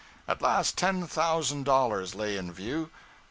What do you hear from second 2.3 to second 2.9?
in view.